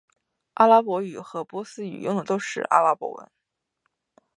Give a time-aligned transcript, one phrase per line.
[0.55, 3.29] 阿拉伯语和波斯语用的都是阿拉伯文。